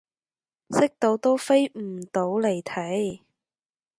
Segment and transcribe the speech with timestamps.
[0.71, 3.19] 識到都飛唔到嚟睇